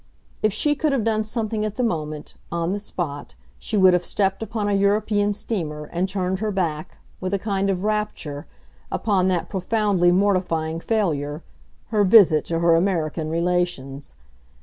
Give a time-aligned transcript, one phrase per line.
[0.41, 4.03] If she could have done something at the moment, on the spot, she would have
[4.03, 8.47] stepped upon a European steamer and turned her back, with a kind of rapture,
[8.91, 11.43] upon that profoundly mortifying failure,
[11.89, 14.15] her visit to her American relations.